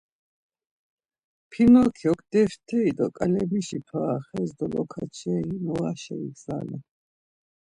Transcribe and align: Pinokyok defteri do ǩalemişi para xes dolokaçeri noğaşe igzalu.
Pinokyok 1.49 2.19
defteri 2.31 2.91
do 2.97 3.07
ǩalemişi 3.15 3.79
para 3.87 4.15
xes 4.27 4.49
dolokaçeri 4.57 5.55
noğaşe 5.65 6.15
igzalu. 6.27 6.77